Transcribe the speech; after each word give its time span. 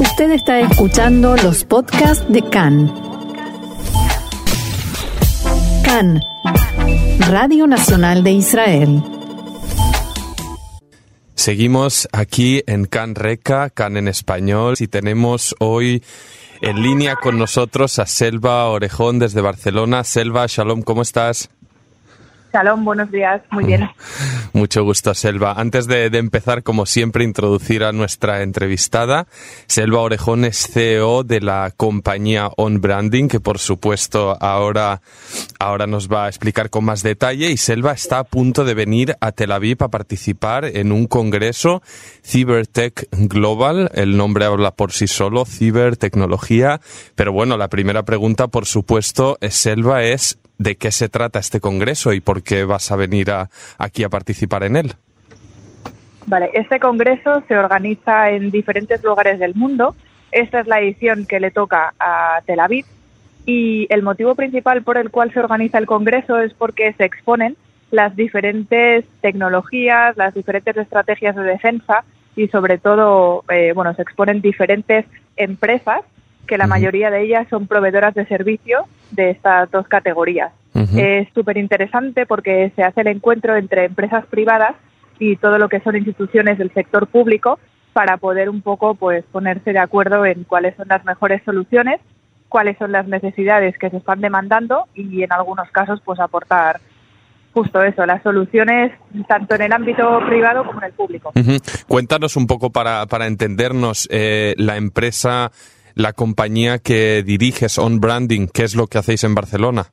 Usted 0.00 0.30
está 0.30 0.60
escuchando 0.60 1.36
los 1.36 1.64
podcasts 1.64 2.24
de 2.32 2.42
CAN. 2.42 2.92
CAN, 5.84 6.20
Radio 7.28 7.66
Nacional 7.66 8.22
de 8.22 8.30
Israel. 8.30 9.02
Seguimos 11.34 12.08
aquí 12.12 12.62
en 12.68 12.84
CAN 12.84 13.16
Reca, 13.16 13.70
CAN 13.70 13.96
en 13.96 14.06
español, 14.06 14.76
y 14.78 14.86
tenemos 14.86 15.56
hoy 15.58 16.04
en 16.60 16.80
línea 16.80 17.16
con 17.16 17.36
nosotros 17.36 17.98
a 17.98 18.06
Selva 18.06 18.68
Orejón 18.68 19.18
desde 19.18 19.40
Barcelona. 19.40 20.04
Selva, 20.04 20.46
shalom, 20.46 20.82
¿cómo 20.82 21.02
estás? 21.02 21.50
Shalom, 22.52 22.84
buenos 22.84 23.10
días, 23.10 23.42
muy 23.50 23.64
bien. 23.64 23.88
Mucho 24.54 24.82
gusto, 24.82 25.14
Selva. 25.14 25.52
Antes 25.52 25.86
de, 25.86 26.06
empezar, 26.06 26.62
como 26.62 26.86
siempre, 26.86 27.24
introducir 27.24 27.84
a 27.84 27.92
nuestra 27.92 28.42
entrevistada. 28.42 29.26
Selva 29.66 30.00
Orejón 30.00 30.44
es 30.44 30.66
CEO 30.66 31.22
de 31.22 31.40
la 31.40 31.72
compañía 31.76 32.50
On 32.56 32.80
Branding, 32.80 33.28
que 33.28 33.40
por 33.40 33.58
supuesto 33.58 34.36
ahora, 34.40 35.02
ahora 35.58 35.86
nos 35.86 36.08
va 36.08 36.24
a 36.24 36.28
explicar 36.28 36.70
con 36.70 36.84
más 36.84 37.02
detalle. 37.02 37.50
Y 37.50 37.56
Selva 37.58 37.92
está 37.92 38.20
a 38.20 38.24
punto 38.24 38.64
de 38.64 38.74
venir 38.74 39.16
a 39.20 39.32
Tel 39.32 39.52
Aviv 39.52 39.82
a 39.84 39.88
participar 39.88 40.64
en 40.64 40.90
un 40.90 41.06
congreso 41.06 41.82
Cybertech 42.24 43.08
Global. 43.12 43.90
El 43.94 44.16
nombre 44.16 44.46
habla 44.46 44.72
por 44.72 44.92
sí 44.92 45.06
solo, 45.06 45.44
cibertecnología. 45.44 46.80
Pero 47.14 47.32
bueno, 47.32 47.56
la 47.58 47.68
primera 47.68 48.04
pregunta, 48.04 48.48
por 48.48 48.64
supuesto, 48.64 49.38
Selva, 49.50 50.02
es 50.02 50.38
de 50.58 50.76
qué 50.76 50.90
se 50.90 51.08
trata 51.08 51.38
este 51.38 51.60
congreso 51.60 52.12
y 52.12 52.20
por 52.20 52.42
qué 52.42 52.64
vas 52.64 52.90
a 52.90 52.96
venir 52.96 53.28
aquí 53.78 54.04
a 54.04 54.08
participar 54.08 54.64
en 54.64 54.76
él. 54.76 54.92
Vale, 56.26 56.50
este 56.52 56.78
congreso 56.78 57.42
se 57.48 57.56
organiza 57.56 58.30
en 58.30 58.50
diferentes 58.50 59.02
lugares 59.02 59.38
del 59.38 59.54
mundo. 59.54 59.94
Esta 60.30 60.60
es 60.60 60.66
la 60.66 60.80
edición 60.80 61.24
que 61.26 61.40
le 61.40 61.50
toca 61.50 61.94
a 61.98 62.42
Tel 62.44 62.60
Aviv 62.60 62.84
y 63.46 63.86
el 63.88 64.02
motivo 64.02 64.34
principal 64.34 64.82
por 64.82 64.98
el 64.98 65.10
cual 65.10 65.32
se 65.32 65.40
organiza 65.40 65.78
el 65.78 65.86
congreso 65.86 66.38
es 66.38 66.52
porque 66.52 66.92
se 66.98 67.04
exponen 67.04 67.56
las 67.90 68.14
diferentes 68.14 69.06
tecnologías, 69.22 70.18
las 70.18 70.34
diferentes 70.34 70.76
estrategias 70.76 71.34
de 71.34 71.44
defensa 71.44 72.04
y 72.36 72.48
sobre 72.48 72.76
todo, 72.76 73.44
eh, 73.48 73.72
bueno, 73.74 73.94
se 73.94 74.02
exponen 74.02 74.42
diferentes 74.42 75.06
empresas 75.36 76.02
que 76.48 76.58
la 76.58 76.66
mayoría 76.66 77.10
de 77.10 77.22
ellas 77.22 77.46
son 77.48 77.68
proveedoras 77.68 78.14
de 78.14 78.26
servicio 78.26 78.86
de 79.12 79.30
estas 79.30 79.70
dos 79.70 79.86
categorías. 79.86 80.52
Es 80.96 81.28
súper 81.34 81.56
interesante 81.56 82.24
porque 82.24 82.72
se 82.76 82.84
hace 82.84 83.00
el 83.00 83.08
encuentro 83.08 83.56
entre 83.56 83.84
empresas 83.84 84.24
privadas 84.26 84.76
y 85.18 85.36
todo 85.36 85.58
lo 85.58 85.68
que 85.68 85.80
son 85.80 85.96
instituciones 85.96 86.56
del 86.56 86.72
sector 86.72 87.08
público 87.08 87.58
para 87.92 88.16
poder 88.16 88.48
un 88.48 88.62
poco 88.62 88.94
pues 88.94 89.24
ponerse 89.32 89.72
de 89.72 89.80
acuerdo 89.80 90.24
en 90.24 90.44
cuáles 90.44 90.76
son 90.76 90.86
las 90.88 91.04
mejores 91.04 91.42
soluciones, 91.44 92.00
cuáles 92.48 92.78
son 92.78 92.92
las 92.92 93.08
necesidades 93.08 93.76
que 93.76 93.90
se 93.90 93.96
están 93.96 94.20
demandando 94.20 94.86
y 94.94 95.24
en 95.24 95.32
algunos 95.32 95.68
casos 95.72 96.00
pues 96.04 96.20
aportar 96.20 96.80
justo 97.52 97.82
eso, 97.82 98.06
las 98.06 98.22
soluciones 98.22 98.92
tanto 99.26 99.56
en 99.56 99.62
el 99.62 99.72
ámbito 99.72 100.20
privado 100.26 100.64
como 100.64 100.78
en 100.78 100.86
el 100.86 100.92
público. 100.92 101.32
Cuéntanos 101.88 102.36
un 102.36 102.46
poco 102.46 102.70
para, 102.70 103.06
para 103.06 103.26
entendernos 103.26 104.06
eh, 104.12 104.54
la 104.58 104.76
empresa 104.76 105.50
la 105.98 106.12
compañía 106.12 106.78
que 106.78 107.24
diriges, 107.24 107.76
On 107.76 107.98
Branding, 107.98 108.46
¿qué 108.54 108.62
es 108.62 108.76
lo 108.76 108.86
que 108.86 108.98
hacéis 108.98 109.24
en 109.24 109.34
Barcelona? 109.34 109.86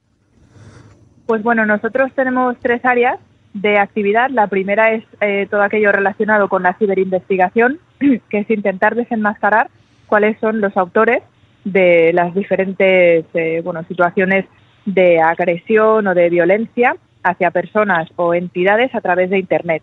Pues 1.26 1.42
bueno, 1.42 1.66
nosotros 1.66 2.12
tenemos 2.16 2.56
tres 2.62 2.86
áreas 2.86 3.20
de 3.56 3.80
actividad. 3.80 4.30
La 4.30 4.46
primera 4.46 4.94
es 4.94 5.04
eh, 5.20 5.48
todo 5.50 5.64
aquello 5.64 5.92
relacionado 5.92 6.48
con 6.48 6.62
la 6.62 6.76
ciberinvestigación, 6.76 7.80
que 8.30 8.38
es 8.38 8.50
intentar 8.52 8.94
desenmascarar 8.94 9.72
cuáles 10.06 10.40
son 10.40 10.62
los 10.62 10.78
autores 10.78 11.24
de 11.64 12.14
las 12.14 12.36
diferentes 12.36 13.26
eh, 13.34 13.62
bueno, 13.64 13.84
situaciones 13.88 14.46
de 14.86 15.20
agresión 15.20 16.06
o 16.06 16.14
de 16.14 16.30
violencia 16.30 16.96
hacia 17.24 17.50
personas 17.50 18.08
o 18.16 18.36
entidades 18.36 18.94
a 18.94 19.02
través 19.02 19.32
de 19.32 19.40
Internet. 19.40 19.82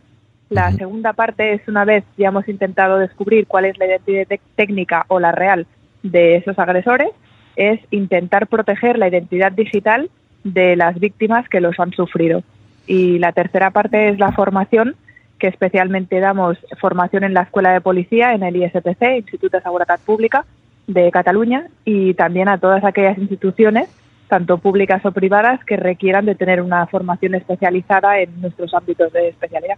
La 0.51 0.71
segunda 0.71 1.15
parte 1.15 1.55
es 1.55 1.67
una 1.67 1.85
vez 1.85 2.05
ya 2.17 2.29
hemos 2.29 2.47
intentado 2.47 2.99
descubrir 2.99 3.49
cuál 3.49 3.65
es 3.65 3.77
la 3.79 3.87
identidad 3.87 4.39
técnica 4.55 5.05
o 5.09 5.19
la 5.19 5.33
real 5.33 5.67
de 6.03 6.37
esos 6.37 6.59
agresores 6.59 7.09
es 7.57 7.81
intentar 7.91 8.47
proteger 8.47 8.99
la 8.99 9.09
identidad 9.09 9.53
digital 9.53 10.11
de 10.45 10.77
las 10.77 10.99
víctimas 10.99 11.49
que 11.49 11.61
los 11.61 11.79
han 11.79 11.93
sufrido. 11.93 12.43
Y 12.87 13.19
la 13.19 13.33
tercera 13.33 13.71
parte 13.71 14.09
es 14.09 14.19
la 14.19 14.33
formación, 14.33 14.97
que 15.39 15.49
especialmente 15.49 16.21
damos 16.21 16.59
formación 16.81 17.25
en 17.25 17.35
la 17.35 17.43
Escuela 17.43 17.73
de 17.73 17.81
Policía, 17.81 18.33
en 18.33 18.43
el 18.43 18.57
ISPC, 18.57 19.19
Instituto 19.19 19.57
de 19.57 19.63
Seguridad 19.63 20.01
Pública 20.05 20.45
de 20.87 21.11
Cataluña, 21.11 21.67
y 21.85 22.15
también 22.15 22.49
a 22.49 22.59
todas 22.59 22.85
aquellas 22.85 23.19
instituciones 23.19 23.89
tanto 24.33 24.57
públicas 24.57 25.05
o 25.05 25.13
privadas, 25.13 25.61
que 25.67 25.77
requieran 25.77 26.25
de 26.25 26.35
tener 26.35 26.63
una 26.63 26.87
formación 26.87 27.35
especializada 27.35 28.19
en 28.19 28.41
nuestros 28.41 28.73
ámbitos 28.73 29.13
de 29.13 29.29
especialidad. 29.29 29.77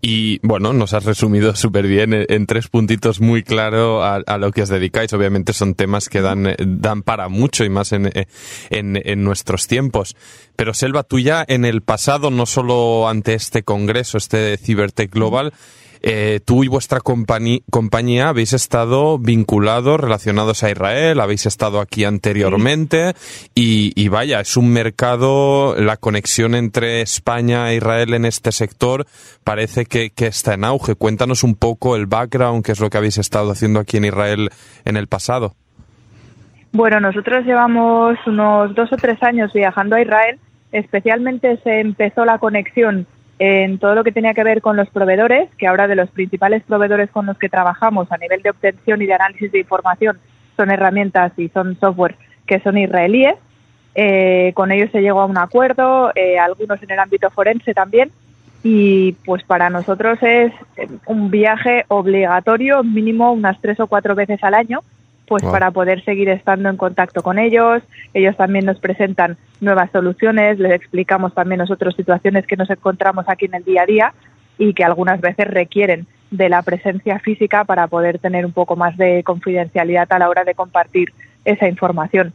Y 0.00 0.38
bueno, 0.42 0.72
nos 0.72 0.94
has 0.94 1.04
resumido 1.04 1.54
súper 1.54 1.86
bien 1.86 2.14
en, 2.26 2.46
tres 2.46 2.68
puntitos 2.68 3.20
muy 3.20 3.42
claro 3.42 4.02
a, 4.02 4.38
lo 4.38 4.50
que 4.50 4.62
os 4.62 4.70
dedicáis. 4.70 5.12
Obviamente 5.12 5.52
son 5.52 5.74
temas 5.74 6.08
que 6.08 6.22
dan, 6.22 6.54
dan 6.58 7.02
para 7.02 7.28
mucho 7.28 7.64
y 7.64 7.68
más 7.68 7.92
en, 7.92 8.10
en, 8.70 9.02
en 9.04 9.24
nuestros 9.24 9.66
tiempos. 9.66 10.16
Pero 10.56 10.72
Selva, 10.72 11.02
tú 11.02 11.18
ya 11.18 11.44
en 11.46 11.66
el 11.66 11.82
pasado, 11.82 12.30
no 12.30 12.46
solo 12.46 13.10
ante 13.10 13.34
este 13.34 13.62
congreso, 13.62 14.16
este 14.16 14.56
Cybertech 14.56 15.12
Global, 15.12 15.52
eh, 16.06 16.40
tú 16.44 16.64
y 16.64 16.68
vuestra 16.68 17.00
compañía 17.00 18.28
habéis 18.28 18.52
estado 18.52 19.18
vinculados, 19.18 19.98
relacionados 19.98 20.62
a 20.62 20.70
Israel, 20.70 21.18
habéis 21.18 21.46
estado 21.46 21.80
aquí 21.80 22.04
anteriormente 22.04 23.14
y, 23.54 24.08
vaya, 24.08 24.40
es 24.40 24.58
un 24.58 24.70
mercado, 24.70 25.74
la 25.78 25.96
conexión 25.96 26.54
entre 26.54 27.00
España 27.00 27.70
e 27.70 27.76
Israel 27.76 28.12
en 28.12 28.26
este 28.26 28.52
sector 28.52 29.06
parece 29.44 29.86
que, 29.86 30.12
está 30.18 30.52
en 30.52 30.64
auge. 30.64 30.94
Cuéntanos 30.94 31.42
un 31.42 31.54
poco 31.54 31.96
el 31.96 32.04
background, 32.04 32.62
qué 32.62 32.72
es 32.72 32.80
lo 32.80 32.90
que 32.90 32.98
habéis 32.98 33.16
estado 33.16 33.50
haciendo 33.50 33.80
aquí 33.80 33.96
en 33.96 34.04
Israel 34.04 34.50
en 34.84 34.98
el 34.98 35.06
pasado. 35.06 35.54
Bueno, 36.72 37.00
nosotros 37.00 37.46
llevamos 37.46 38.18
unos 38.26 38.74
dos 38.74 38.92
o 38.92 38.96
tres 38.96 39.22
años 39.22 39.54
viajando 39.54 39.96
a 39.96 40.02
Israel. 40.02 40.38
Especialmente 40.70 41.58
se 41.64 41.80
empezó 41.80 42.26
la 42.26 42.36
conexión 42.36 43.06
en 43.38 43.78
todo 43.78 43.94
lo 43.94 44.04
que 44.04 44.12
tenía 44.12 44.34
que 44.34 44.44
ver 44.44 44.60
con 44.60 44.76
los 44.76 44.88
proveedores, 44.90 45.48
que 45.58 45.66
ahora 45.66 45.88
de 45.88 45.96
los 45.96 46.10
principales 46.10 46.62
proveedores 46.62 47.10
con 47.10 47.26
los 47.26 47.38
que 47.38 47.48
trabajamos 47.48 48.10
a 48.12 48.18
nivel 48.18 48.42
de 48.42 48.50
obtención 48.50 49.02
y 49.02 49.06
de 49.06 49.14
análisis 49.14 49.50
de 49.50 49.60
información 49.60 50.18
son 50.56 50.70
herramientas 50.70 51.32
y 51.36 51.48
son 51.48 51.76
software 51.80 52.16
que 52.46 52.60
son 52.60 52.78
israelíes. 52.78 53.34
Eh, 53.96 54.52
con 54.54 54.72
ellos 54.72 54.90
se 54.90 55.02
llegó 55.02 55.20
a 55.20 55.26
un 55.26 55.38
acuerdo, 55.38 56.10
eh, 56.14 56.38
algunos 56.38 56.82
en 56.82 56.90
el 56.90 56.98
ámbito 56.98 57.30
forense 57.30 57.74
también, 57.74 58.10
y 58.64 59.12
pues 59.24 59.44
para 59.44 59.70
nosotros 59.70 60.18
es 60.22 60.52
un 61.06 61.30
viaje 61.30 61.84
obligatorio, 61.88 62.82
mínimo 62.82 63.32
unas 63.32 63.60
tres 63.60 63.78
o 63.78 63.86
cuatro 63.86 64.14
veces 64.14 64.42
al 64.42 64.54
año, 64.54 64.82
pues 65.26 65.42
para 65.42 65.70
poder 65.70 66.04
seguir 66.04 66.28
estando 66.28 66.68
en 66.68 66.76
contacto 66.76 67.22
con 67.22 67.38
ellos. 67.38 67.82
Ellos 68.12 68.36
también 68.36 68.66
nos 68.66 68.78
presentan 68.78 69.36
nuevas 69.60 69.90
soluciones, 69.90 70.58
les 70.58 70.72
explicamos 70.72 71.34
también 71.34 71.60
nosotros 71.60 71.94
situaciones 71.96 72.46
que 72.46 72.56
nos 72.56 72.68
encontramos 72.70 73.24
aquí 73.28 73.46
en 73.46 73.54
el 73.54 73.64
día 73.64 73.82
a 73.82 73.86
día 73.86 74.14
y 74.58 74.74
que 74.74 74.84
algunas 74.84 75.20
veces 75.20 75.48
requieren 75.48 76.06
de 76.30 76.48
la 76.48 76.62
presencia 76.62 77.18
física 77.20 77.64
para 77.64 77.86
poder 77.86 78.18
tener 78.18 78.44
un 78.44 78.52
poco 78.52 78.76
más 78.76 78.96
de 78.96 79.22
confidencialidad 79.22 80.12
a 80.12 80.18
la 80.18 80.28
hora 80.28 80.44
de 80.44 80.54
compartir 80.54 81.12
esa 81.44 81.68
información. 81.68 82.32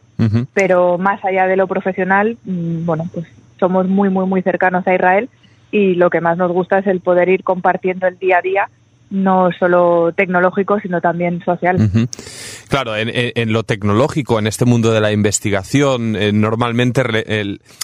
Pero 0.54 0.98
más 0.98 1.24
allá 1.24 1.48
de 1.48 1.56
lo 1.56 1.68
profesional, 1.68 2.38
mm, 2.44 2.86
bueno, 2.86 3.06
pues 3.14 3.26
somos 3.60 3.88
muy, 3.88 4.10
muy, 4.10 4.26
muy 4.26 4.42
cercanos 4.42 4.86
a 4.88 4.94
Israel 4.94 5.30
y 5.72 5.96
lo 5.96 6.10
que 6.10 6.22
más 6.22 6.38
nos 6.38 6.52
gusta 6.52 6.80
es 6.80 6.88
el 6.88 7.00
poder 7.00 7.30
ir 7.30 7.44
compartiendo 7.44 8.08
el 8.08 8.18
día 8.18 8.40
a 8.40 8.42
día 8.42 8.70
no 9.10 9.50
solo 9.58 10.12
tecnológico, 10.16 10.80
sino 10.80 11.02
también 11.02 11.44
social. 11.44 11.78
Claro, 12.70 12.96
en, 12.96 13.52
lo 13.52 13.64
tecnológico, 13.64 14.38
en 14.38 14.46
este 14.46 14.64
mundo 14.64 14.92
de 14.92 15.02
la 15.02 15.12
investigación, 15.12 16.16
eh, 16.16 16.32
normalmente 16.32 17.02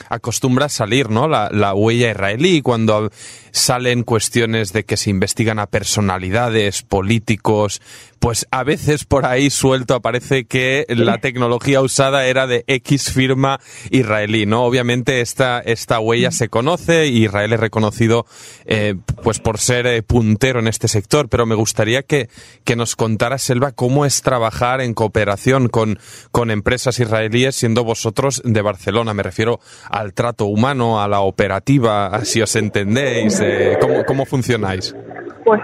acostumbra 0.10 0.70
salir 0.70 1.10
¿no? 1.10 1.28
La, 1.28 1.50
la, 1.52 1.74
huella 1.74 2.12
israelí 2.12 2.62
cuando 2.62 3.10
salen 3.52 4.04
cuestiones 4.04 4.74
de 4.74 4.84
que 4.84 4.96
se 4.96 5.10
investigan 5.10 5.58
a 5.58 5.66
personalidades, 5.66 6.84
políticos, 6.84 7.82
pues 8.20 8.48
a 8.50 8.64
veces 8.64 9.06
por 9.06 9.26
ahí 9.26 9.50
suelto 9.50 9.94
aparece 9.94 10.46
que 10.46 10.86
la 10.90 11.20
tecnología 11.20 11.82
usada 11.82 12.26
era 12.26 12.48
de 12.48 12.64
X 12.68 13.12
firma 13.12 13.60
israelí, 13.92 14.46
¿no? 14.46 14.64
Obviamente 14.64 15.22
esta, 15.22 15.60
esta 15.60 16.00
huella 16.00 16.32
se 16.32 16.50
conoce 16.50 17.08
y 17.08 17.26
Israel 17.26 17.54
es 17.54 17.60
reconocido 17.60 18.26
eh, 18.66 18.96
pues 19.24 19.40
por 19.40 19.60
ser 19.60 19.86
eh, 19.86 20.02
puntero 20.02 20.60
en 20.60 20.68
este 20.68 20.88
sector, 20.88 21.30
pero 21.30 21.46
me 21.46 21.56
gustaría 21.56 22.02
que, 22.02 22.28
que 22.64 22.76
nos 22.76 22.96
contara, 22.96 23.38
Selva, 23.38 23.74
cómo 23.74 24.06
es 24.06 24.22
trabajar 24.22 24.75
en 24.82 24.94
cooperación 24.94 25.70
con, 25.70 25.98
con 26.32 26.52
empresas 26.52 27.00
israelíes 27.00 27.56
siendo 27.56 27.84
vosotros 27.84 28.42
de 28.46 28.62
Barcelona. 28.62 29.14
Me 29.14 29.24
refiero 29.24 29.60
al 29.90 30.14
trato 30.14 30.46
humano, 30.46 31.02
a 31.02 31.08
la 31.08 31.22
operativa, 31.22 32.24
si 32.24 32.42
os 32.42 32.56
entendéis, 32.56 33.40
eh, 33.42 33.78
¿cómo, 33.82 34.04
¿cómo 34.06 34.26
funcionáis? 34.26 34.96
Pues 35.44 35.62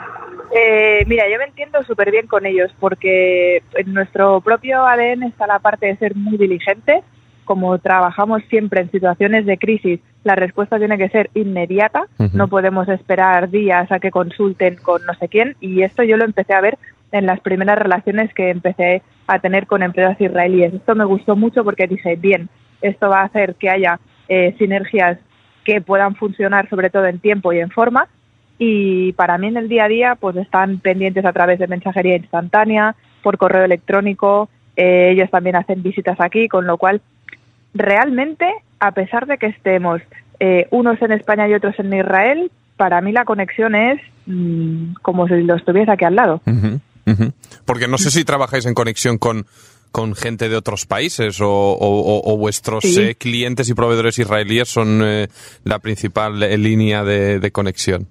Eh, 0.53 1.05
mira, 1.07 1.23
yo 1.31 1.37
me 1.37 1.45
entiendo 1.45 1.81
súper 1.83 2.11
bien 2.11 2.27
con 2.27 2.45
ellos 2.45 2.71
porque 2.79 3.63
en 3.73 3.93
nuestro 3.93 4.41
propio 4.41 4.85
ADN 4.85 5.23
está 5.23 5.47
la 5.47 5.59
parte 5.59 5.87
de 5.87 5.95
ser 5.95 6.15
muy 6.15 6.37
diligente. 6.37 7.03
Como 7.45 7.77
trabajamos 7.79 8.43
siempre 8.49 8.81
en 8.81 8.91
situaciones 8.91 9.45
de 9.45 9.57
crisis, 9.57 9.99
la 10.23 10.35
respuesta 10.35 10.77
tiene 10.77 10.97
que 10.97 11.09
ser 11.09 11.29
inmediata. 11.33 12.05
No 12.33 12.47
podemos 12.47 12.87
esperar 12.89 13.49
días 13.49 13.91
a 13.91 13.99
que 13.99 14.11
consulten 14.11 14.75
con 14.75 15.05
no 15.05 15.13
sé 15.15 15.27
quién. 15.29 15.55
Y 15.59 15.83
esto 15.83 16.03
yo 16.03 16.17
lo 16.17 16.25
empecé 16.25 16.53
a 16.53 16.61
ver 16.61 16.77
en 17.11 17.25
las 17.25 17.39
primeras 17.39 17.77
relaciones 17.77 18.33
que 18.33 18.49
empecé 18.49 19.01
a 19.27 19.39
tener 19.39 19.67
con 19.67 19.83
empresas 19.83 20.19
israelíes. 20.19 20.73
Esto 20.73 20.95
me 20.95 21.05
gustó 21.05 21.35
mucho 21.35 21.63
porque 21.63 21.87
dije, 21.87 22.15
bien, 22.15 22.49
esto 22.81 23.09
va 23.09 23.21
a 23.21 23.25
hacer 23.25 23.55
que 23.55 23.69
haya 23.69 23.99
eh, 24.27 24.55
sinergias 24.57 25.19
que 25.63 25.81
puedan 25.81 26.15
funcionar 26.15 26.69
sobre 26.69 26.89
todo 26.89 27.05
en 27.05 27.19
tiempo 27.19 27.53
y 27.53 27.59
en 27.59 27.69
forma. 27.69 28.07
Y 28.57 29.13
para 29.13 29.37
mí 29.37 29.47
en 29.47 29.57
el 29.57 29.69
día 29.69 29.85
a 29.85 29.89
día 29.89 30.15
pues 30.15 30.35
están 30.37 30.79
pendientes 30.79 31.25
a 31.25 31.33
través 31.33 31.59
de 31.59 31.67
mensajería 31.67 32.15
instantánea, 32.15 32.95
por 33.21 33.37
correo 33.37 33.63
electrónico, 33.63 34.49
eh, 34.75 35.11
ellos 35.11 35.29
también 35.29 35.55
hacen 35.55 35.83
visitas 35.83 36.19
aquí, 36.19 36.47
con 36.47 36.65
lo 36.65 36.77
cual 36.77 37.01
realmente, 37.73 38.51
a 38.79 38.91
pesar 38.91 39.27
de 39.27 39.37
que 39.37 39.47
estemos 39.47 40.01
eh, 40.39 40.67
unos 40.71 41.01
en 41.01 41.11
España 41.11 41.47
y 41.47 41.53
otros 41.53 41.77
en 41.79 41.93
Israel, 41.93 42.51
para 42.77 43.01
mí 43.01 43.11
la 43.11 43.25
conexión 43.25 43.75
es 43.75 44.01
mm, 44.25 44.93
como 45.01 45.27
si 45.27 45.43
lo 45.43 45.55
estuviese 45.55 45.91
aquí 45.91 46.05
al 46.05 46.15
lado. 46.15 46.41
Porque 47.65 47.87
no 47.87 47.97
sé 47.97 48.11
si 48.11 48.23
trabajáis 48.23 48.65
en 48.65 48.73
conexión 48.73 49.17
con, 49.17 49.45
con 49.91 50.15
gente 50.15 50.49
de 50.49 50.55
otros 50.55 50.85
países 50.85 51.39
o, 51.41 52.37
vuestros 52.37 52.85
eh, 52.97 53.15
clientes 53.15 53.69
y 53.69 53.73
proveedores 53.73 54.17
israelíes 54.17 54.69
son 54.69 55.01
eh, 55.03 55.27
la 55.63 55.79
principal 55.79 56.41
eh, 56.41 56.57
línea 56.57 57.03
de, 57.03 57.51
conexión. 57.51 58.07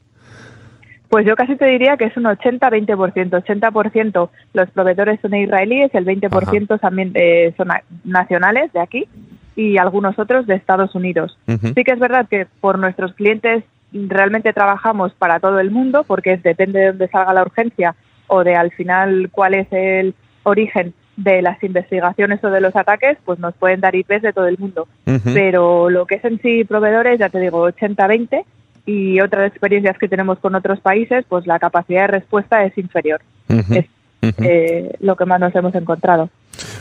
Pues 1.09 1.27
yo 1.27 1.35
casi 1.35 1.57
te 1.57 1.67
diría 1.67 1.97
que 1.97 2.05
es 2.05 2.17
un 2.17 2.25
80-20%. 2.25 3.31
80%, 3.31 4.31
los 4.53 4.71
proveedores 4.71 5.21
son 5.21 5.35
israelíes, 5.35 5.93
el 5.95 6.05
20% 6.05 6.79
también 6.79 7.13
son 7.57 7.69
nacionales 8.05 8.73
de 8.73 8.81
aquí 8.81 9.09
y 9.57 9.79
algunos 9.79 10.19
otros 10.19 10.47
de 10.47 10.55
Estados 10.55 10.95
Unidos. 10.95 11.37
Sí 11.47 11.83
que 11.83 11.93
es 11.93 11.99
verdad 11.99 12.29
que 12.29 12.47
por 12.61 12.79
nuestros 12.79 13.15
clientes 13.15 13.65
realmente 13.93 14.53
trabajamos 14.53 15.13
para 15.15 15.41
todo 15.41 15.59
el 15.59 15.73
mundo 15.73 16.05
porque 16.07 16.37
depende 16.37 16.79
de 16.79 16.87
dónde 16.89 17.09
salga 17.09 17.33
la 17.33 17.43
urgencia 17.43 17.97
o 18.31 18.45
de 18.45 18.55
al 18.55 18.71
final 18.71 19.29
cuál 19.31 19.55
es 19.55 19.67
el 19.73 20.15
origen 20.45 20.95
de 21.17 21.43
las 21.43 21.63
investigaciones 21.63 22.43
o 22.43 22.51
de 22.51 22.61
los 22.61 22.75
ataques, 22.75 23.19
pues 23.25 23.39
nos 23.39 23.55
pueden 23.55 23.81
dar 23.81 23.95
IPs 23.95 24.23
de 24.23 24.33
todo 24.33 24.47
el 24.47 24.57
mundo. 24.59 24.89
Pero 25.35 25.91
lo 25.91 26.07
que 26.07 26.15
es 26.15 26.25
en 26.25 26.41
sí 26.41 26.65
proveedores, 26.65 27.19
ya 27.19 27.29
te 27.29 27.41
digo, 27.41 27.69
80-20 27.69 28.45
y 28.87 29.21
otras 29.21 29.49
experiencias 29.49 29.99
que 29.99 30.09
tenemos 30.09 30.39
con 30.39 30.55
otros 30.55 30.81
países, 30.81 31.25
pues 31.29 31.47
la 31.47 31.59
capacidad 31.59 32.03
de 32.03 32.19
respuesta 32.19 32.65
es 32.65 32.77
inferior. 32.79 33.21
Es 33.49 33.87
eh, 34.23 34.97
lo 35.01 35.17
que 35.17 35.27
más 35.27 35.41
nos 35.41 35.55
hemos 35.55 35.75
encontrado. 35.75 36.31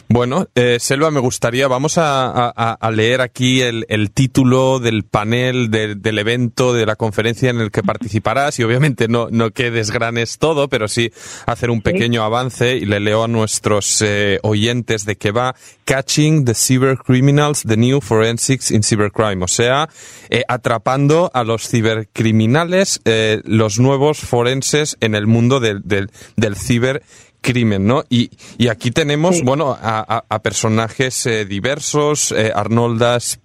Bueno, 0.07 0.47
eh, 0.55 0.77
Selva, 0.79 1.11
me 1.11 1.19
gustaría, 1.19 1.67
vamos 1.67 1.95
a, 1.97 2.77
leer 2.91 3.21
aquí 3.21 3.61
el, 3.61 4.11
título 4.11 4.79
del 4.79 5.03
panel 5.03 5.69
del 5.69 6.19
evento, 6.19 6.73
de 6.73 6.85
la 6.85 6.95
conferencia 6.95 7.49
en 7.49 7.59
el 7.59 7.71
que 7.71 7.83
participarás. 7.83 8.59
Y 8.59 8.63
obviamente 8.63 9.07
no, 9.07 9.27
no 9.31 9.51
que 9.51 9.71
desgranes 9.71 10.37
todo, 10.39 10.67
pero 10.67 10.87
sí 10.87 11.11
hacer 11.45 11.69
un 11.69 11.81
pequeño 11.81 12.23
avance. 12.23 12.77
Y 12.77 12.85
le 12.85 12.99
leo 12.99 13.23
a 13.23 13.27
nuestros 13.27 14.01
eh, 14.01 14.39
oyentes 14.43 15.05
de 15.05 15.15
que 15.15 15.31
va. 15.31 15.55
Catching 15.85 16.45
the 16.45 16.53
Cybercriminals, 16.53 17.63
the 17.63 17.77
New 17.77 18.01
Forensics 18.01 18.71
in 18.71 18.83
Cybercrime, 18.83 19.43
o 19.43 19.47
sea, 19.47 19.89
eh, 20.29 20.43
atrapando 20.47 21.31
a 21.33 21.43
los 21.43 21.67
cibercriminales, 21.67 23.01
los 23.43 23.79
nuevos 23.79 24.19
forenses 24.19 24.97
en 25.01 25.15
el 25.15 25.25
mundo 25.25 25.59
del, 25.59 25.81
del, 25.83 26.11
del 26.35 26.55
ciber 26.55 27.01
crimen, 27.41 27.85
¿no? 27.85 28.03
Y, 28.09 28.31
y 28.57 28.67
aquí 28.67 28.91
tenemos, 28.91 29.41
bueno, 29.43 29.77
a, 29.79 30.23
a, 30.27 30.39
personajes 30.39 31.25
eh, 31.25 31.45
diversos, 31.45 32.31
eh, 32.31 32.51
Arnoldas, 32.53 33.39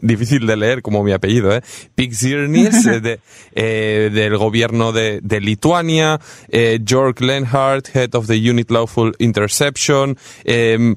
difícil 0.00 0.46
de 0.46 0.56
leer 0.56 0.82
como 0.82 1.02
mi 1.02 1.12
apellido, 1.12 1.54
¿eh? 1.54 1.62
Pixirnis, 1.94 2.86
eh, 2.86 3.00
de, 3.00 3.20
eh, 3.54 4.10
del 4.12 4.36
gobierno 4.36 4.92
de, 4.92 5.20
de 5.22 5.40
Lituania, 5.40 6.20
eh, 6.48 6.78
Georg 6.84 7.20
Lenhardt, 7.20 7.94
Head 7.94 8.14
of 8.14 8.26
the 8.26 8.50
Unit 8.50 8.70
Lawful 8.70 9.14
Interception, 9.18 10.16
em, 10.44 10.96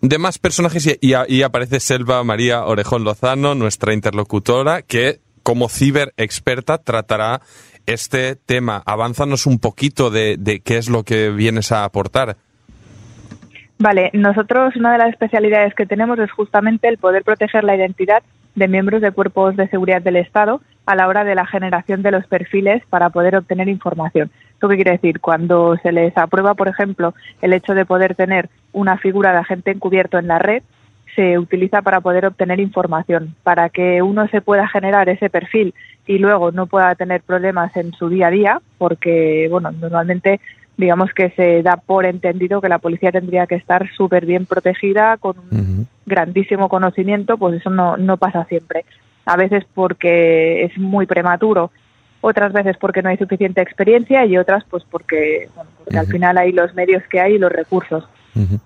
demás 0.00 0.38
personajes 0.38 0.86
y, 0.86 0.98
y, 1.00 1.14
y, 1.28 1.42
aparece 1.42 1.80
Selva 1.80 2.22
María 2.24 2.64
Orejón 2.64 3.04
Lozano, 3.04 3.54
nuestra 3.54 3.94
interlocutora, 3.94 4.82
que 4.82 5.20
como 5.42 5.68
ciber 5.68 6.14
experta 6.16 6.78
tratará 6.78 7.42
este 7.86 8.36
tema. 8.36 8.82
Avánzanos 8.86 9.46
un 9.46 9.58
poquito 9.58 10.10
de, 10.10 10.60
qué 10.64 10.78
es 10.78 10.88
lo 10.88 11.02
que 11.02 11.30
vienes 11.30 11.72
a 11.72 11.84
aportar. 11.84 12.36
Vale, 13.78 14.10
nosotros 14.12 14.76
una 14.76 14.92
de 14.92 14.98
las 14.98 15.10
especialidades 15.10 15.74
que 15.74 15.86
tenemos 15.86 16.18
es 16.18 16.30
justamente 16.30 16.88
el 16.88 16.98
poder 16.98 17.24
proteger 17.24 17.64
la 17.64 17.76
identidad 17.76 18.22
de 18.54 18.68
miembros 18.68 19.02
de 19.02 19.10
cuerpos 19.10 19.56
de 19.56 19.68
seguridad 19.68 20.00
del 20.00 20.16
Estado 20.16 20.60
a 20.86 20.94
la 20.94 21.08
hora 21.08 21.24
de 21.24 21.34
la 21.34 21.46
generación 21.46 22.02
de 22.02 22.12
los 22.12 22.26
perfiles 22.26 22.82
para 22.88 23.10
poder 23.10 23.36
obtener 23.36 23.68
información. 23.68 24.30
¿Esto 24.52 24.68
qué 24.68 24.76
quiere 24.76 24.92
decir? 24.92 25.20
Cuando 25.20 25.76
se 25.82 25.92
les 25.92 26.16
aprueba, 26.16 26.54
por 26.54 26.68
ejemplo, 26.68 27.14
el 27.42 27.52
hecho 27.52 27.74
de 27.74 27.84
poder 27.84 28.14
tener 28.14 28.48
una 28.72 28.96
figura 28.98 29.32
de 29.32 29.38
agente 29.38 29.72
encubierto 29.72 30.18
en 30.18 30.28
la 30.28 30.38
red, 30.38 30.62
se 31.14 31.38
utiliza 31.38 31.82
para 31.82 32.00
poder 32.00 32.26
obtener 32.26 32.60
información, 32.60 33.34
para 33.42 33.68
que 33.68 34.02
uno 34.02 34.26
se 34.28 34.40
pueda 34.40 34.68
generar 34.68 35.08
ese 35.08 35.30
perfil 35.30 35.74
y 36.06 36.18
luego 36.18 36.52
no 36.52 36.66
pueda 36.66 36.94
tener 36.94 37.22
problemas 37.22 37.76
en 37.76 37.92
su 37.92 38.08
día 38.08 38.28
a 38.28 38.30
día, 38.30 38.60
porque, 38.78 39.48
bueno, 39.50 39.70
normalmente 39.72 40.40
digamos 40.76 41.12
que 41.14 41.30
se 41.30 41.62
da 41.62 41.76
por 41.76 42.04
entendido 42.04 42.60
que 42.60 42.68
la 42.68 42.78
policía 42.78 43.12
tendría 43.12 43.46
que 43.46 43.54
estar 43.54 43.88
súper 43.96 44.26
bien 44.26 44.44
protegida 44.44 45.16
con 45.18 45.36
un 45.38 45.86
grandísimo 46.04 46.68
conocimiento, 46.68 47.38
pues 47.38 47.60
eso 47.60 47.70
no, 47.70 47.96
no 47.96 48.16
pasa 48.16 48.44
siempre. 48.46 48.84
A 49.24 49.36
veces 49.36 49.64
porque 49.72 50.64
es 50.64 50.76
muy 50.76 51.06
prematuro, 51.06 51.70
otras 52.20 52.52
veces 52.52 52.76
porque 52.78 53.02
no 53.02 53.10
hay 53.10 53.16
suficiente 53.16 53.62
experiencia 53.62 54.24
y 54.26 54.36
otras 54.36 54.64
pues 54.68 54.82
porque, 54.90 55.48
bueno, 55.54 55.70
porque 55.78 55.98
al 55.98 56.06
final 56.06 56.38
hay 56.38 56.52
los 56.52 56.74
medios 56.74 57.02
que 57.10 57.20
hay 57.20 57.34
y 57.34 57.38
los 57.38 57.52
recursos. 57.52 58.08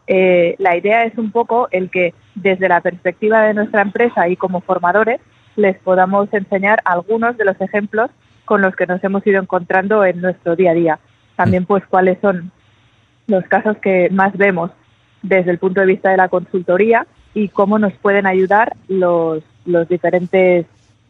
Eh, 0.06 0.54
la 0.58 0.76
idea 0.78 1.04
es 1.04 1.18
un 1.18 1.30
poco 1.30 1.68
el 1.70 1.90
que 1.90 2.14
desde 2.34 2.68
la 2.68 2.80
perspectiva 2.80 3.42
de 3.42 3.52
nuestra 3.52 3.82
empresa 3.82 4.26
y 4.26 4.36
como 4.36 4.62
formadores 4.62 5.20
les 5.58 5.76
podamos 5.78 6.32
enseñar 6.32 6.80
algunos 6.84 7.36
de 7.36 7.44
los 7.44 7.60
ejemplos 7.60 8.10
con 8.44 8.62
los 8.62 8.74
que 8.76 8.86
nos 8.86 9.02
hemos 9.02 9.26
ido 9.26 9.42
encontrando 9.42 10.04
en 10.04 10.20
nuestro 10.20 10.54
día 10.56 10.70
a 10.70 10.74
día. 10.74 10.98
También 11.36 11.66
pues 11.66 11.84
cuáles 11.86 12.18
son 12.20 12.50
los 13.26 13.44
casos 13.44 13.76
que 13.78 14.08
más 14.10 14.34
vemos 14.36 14.70
desde 15.22 15.50
el 15.50 15.58
punto 15.58 15.80
de 15.80 15.88
vista 15.88 16.10
de 16.10 16.16
la 16.16 16.28
consultoría 16.28 17.06
y 17.34 17.48
cómo 17.48 17.78
nos 17.78 17.92
pueden 17.94 18.26
ayudar 18.26 18.76
los, 18.86 19.42
los 19.66 19.88
diferentes 19.88 20.64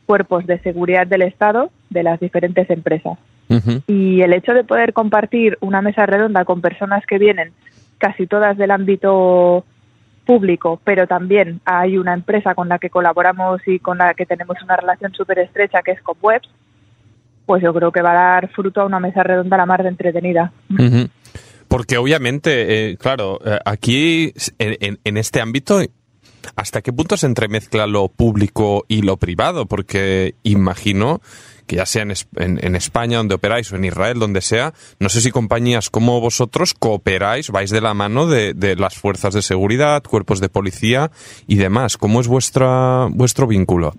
cuerpos 0.07 0.47
de 0.47 0.59
seguridad 0.61 1.07
del 1.07 1.23
Estado 1.23 1.71
de 1.91 2.03
las 2.03 2.19
diferentes 2.19 2.69
empresas. 2.71 3.19
Y 3.87 4.21
el 4.21 4.35
hecho 4.35 4.53
de 4.53 4.65
poder 4.65 4.93
compartir 4.93 5.57
una 5.61 5.81
mesa 5.81 6.05
redonda 6.05 6.45
con 6.45 6.61
personas 6.61 7.07
que 7.07 7.19
vienen 7.19 7.53
casi 7.97 8.27
todas 8.27 8.59
del 8.59 8.71
ámbito 8.71 9.65
público, 10.29 10.79
pero 10.85 11.07
también 11.07 11.63
hay 11.65 11.97
una 11.97 12.13
empresa 12.13 12.55
con 12.55 12.69
la 12.69 12.79
que 12.79 12.91
colaboramos 12.91 13.63
y 13.67 13.79
con 13.79 13.97
la 13.97 14.13
que 14.13 14.27
tenemos 14.27 14.59
una 14.63 14.77
relación 14.77 15.15
súper 15.15 15.39
estrecha 15.39 15.81
que 15.83 15.93
es 15.93 16.03
Copwebs, 16.03 16.47
pues 17.47 17.63
yo 17.63 17.73
creo 17.73 17.91
que 17.91 18.03
va 18.03 18.11
a 18.11 18.33
dar 18.35 18.51
fruto 18.51 18.83
a 18.83 18.85
una 18.85 19.01
mesa 19.01 19.23
redonda 19.23 19.57
la 19.57 19.65
más 19.65 19.83
de 19.83 19.89
entretenida. 19.89 20.53
Porque 21.67 21.97
obviamente, 21.97 22.91
eh, 22.91 22.99
claro, 22.99 23.39
eh, 23.43 23.59
aquí 23.65 24.35
en, 24.59 24.99
en, 25.03 25.17
este 25.17 25.41
ámbito, 25.41 25.81
¿hasta 26.57 26.83
qué 26.83 26.93
punto 26.93 27.17
se 27.17 27.27
entremezcla 27.27 27.87
lo 27.87 28.09
público 28.09 28.85
y 28.89 29.03
lo 29.03 29.17
privado? 29.17 29.67
Porque 29.67 30.35
imagino 30.43 31.21
que 31.69 31.77
ya 31.77 31.87
sea 31.87 32.03
en, 32.03 32.75
España 32.75 33.19
donde 33.19 33.35
operáis 33.35 33.71
o 33.73 33.77
en 33.77 33.85
Israel 33.85 34.19
donde 34.19 34.41
sea, 34.41 34.73
no 34.99 35.09
sé 35.09 35.21
si 35.21 35.31
compañías 35.31 35.91
como 35.91 36.21
vosotros 36.21 36.75
cooperáis, 36.75 37.51
vais 37.51 37.71
de 37.71 37.81
la 37.81 37.95
mano 37.95 38.27
de, 38.27 38.77
las 38.77 38.99
fuerzas 38.99 39.35
de 39.35 39.43
seguridad, 39.43 40.03
cuerpos 40.03 40.41
de 40.41 40.49
policía 40.49 41.11
y 41.47 41.57
demás. 41.57 41.97
¿Cómo 41.97 42.21
es 42.21 42.27
vuestra, 42.27 43.07
vuestro 43.11 43.47
vínculo? 43.47 43.93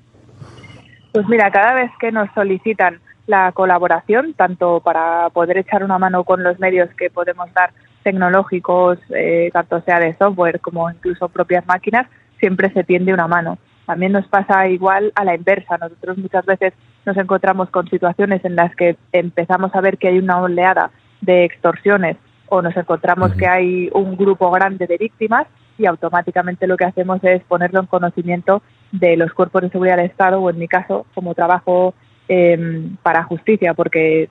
Pues 1.13 1.27
mira, 1.27 1.49
cada 1.51 1.73
vez 1.75 1.91
que 1.99 2.11
nos 2.11 2.29
solicitan 2.33 2.99
la 3.27 3.51
colaboración, 3.51 4.33
tanto 4.33 4.79
para 4.79 5.29
poder 5.29 5.59
echar 5.59 5.83
una 5.83 5.99
mano 5.99 6.23
con 6.23 6.43
los 6.43 6.59
medios 6.59 6.89
que 6.97 7.11
podemos 7.11 7.53
dar 7.53 7.71
tecnológicos, 8.03 8.97
eh, 9.15 9.49
tanto 9.53 9.81
sea 9.81 9.99
de 9.99 10.15
software 10.15 10.59
como 10.59 10.89
incluso 10.89 11.29
propias 11.29 11.65
máquinas, 11.67 12.07
siempre 12.39 12.71
se 12.71 12.83
tiende 12.83 13.13
una 13.13 13.27
mano. 13.27 13.57
También 13.85 14.11
nos 14.11 14.27
pasa 14.27 14.67
igual 14.67 15.11
a 15.15 15.23
la 15.23 15.35
inversa. 15.35 15.77
Nosotros 15.77 16.17
muchas 16.17 16.45
veces 16.45 16.73
nos 17.05 17.17
encontramos 17.17 17.69
con 17.69 17.89
situaciones 17.89 18.43
en 18.45 18.55
las 18.55 18.75
que 18.75 18.97
empezamos 19.11 19.73
a 19.73 19.81
ver 19.81 19.97
que 19.97 20.09
hay 20.09 20.19
una 20.19 20.41
oleada 20.41 20.91
de 21.21 21.43
extorsiones 21.45 22.17
o 22.49 22.61
nos 22.61 22.75
encontramos 22.75 23.33
que 23.33 23.47
hay 23.47 23.89
un 23.93 24.15
grupo 24.15 24.49
grande 24.51 24.87
de 24.87 24.97
víctimas 24.97 25.47
y 25.77 25.85
automáticamente 25.85 26.67
lo 26.67 26.77
que 26.77 26.85
hacemos 26.85 27.23
es 27.23 27.43
ponerlo 27.43 27.79
en 27.79 27.85
conocimiento 27.85 28.61
de 28.91 29.15
los 29.17 29.31
cuerpos 29.33 29.61
de 29.61 29.69
seguridad 29.69 29.97
del 29.97 30.07
Estado 30.07 30.41
o 30.41 30.49
en 30.49 30.59
mi 30.59 30.67
caso 30.67 31.05
como 31.13 31.35
trabajo 31.35 31.93
em, 32.27 32.97
para 32.97 33.23
justicia 33.23 33.73
porque 33.73 34.29